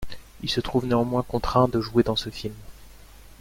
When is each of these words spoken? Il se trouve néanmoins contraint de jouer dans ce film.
Il 0.41 0.49
se 0.49 0.61
trouve 0.61 0.87
néanmoins 0.87 1.21
contraint 1.21 1.67
de 1.67 1.79
jouer 1.79 2.01
dans 2.01 2.15
ce 2.15 2.31
film. 2.31 2.55